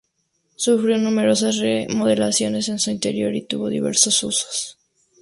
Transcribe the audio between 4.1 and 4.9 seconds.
usos.